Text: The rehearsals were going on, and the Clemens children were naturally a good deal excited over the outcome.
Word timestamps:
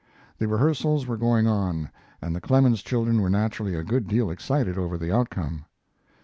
The 0.39 0.47
rehearsals 0.47 1.05
were 1.05 1.15
going 1.15 1.45
on, 1.45 1.91
and 2.23 2.35
the 2.35 2.41
Clemens 2.41 2.81
children 2.81 3.21
were 3.21 3.29
naturally 3.29 3.75
a 3.75 3.83
good 3.83 4.07
deal 4.07 4.31
excited 4.31 4.75
over 4.75 4.97
the 4.97 5.11
outcome. 5.15 5.65